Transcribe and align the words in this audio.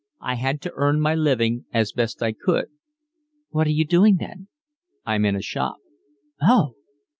I 0.21 0.33
had 0.33 0.61
to 0.63 0.73
earn 0.73 0.99
my 0.99 1.13
living 1.13 1.65
as 1.71 1.91
best 1.91 2.23
I 2.23 2.31
could." 2.31 2.69
"What 3.51 3.67
are 3.67 3.69
you 3.69 3.85
doing 3.85 4.15
then?" 4.19 4.47
"I'm 5.05 5.25
in 5.25 5.35
a 5.35 5.43
shop." 5.43 5.75
"Oh!" 6.41 6.73